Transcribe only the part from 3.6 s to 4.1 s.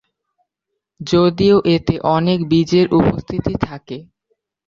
থাকে।